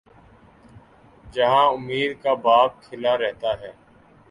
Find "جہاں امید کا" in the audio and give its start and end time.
1.33-2.33